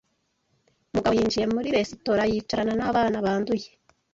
[0.93, 3.67] Mugabo yinjiye muri resitora yicarana n’abana banduye.